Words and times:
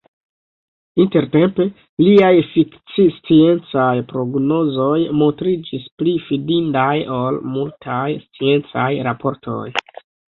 Intertempe, 1.01 1.65
liaj 2.05 2.29
fikcisciencaj 2.53 3.93
prognozoj 4.13 4.97
montriĝis 5.19 5.85
pli 6.01 6.15
fidindaj 6.29 6.95
ol 7.19 7.37
multaj 7.59 8.07
sciencaj 8.23 8.87
raportoj. 9.09 9.63